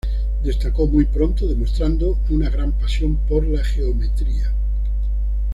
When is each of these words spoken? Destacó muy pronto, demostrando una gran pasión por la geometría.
Destacó 0.41 0.87
muy 0.87 1.05
pronto, 1.05 1.47
demostrando 1.47 2.17
una 2.31 2.49
gran 2.49 2.71
pasión 2.71 3.17
por 3.17 3.45
la 3.45 3.63
geometría. 3.63 4.51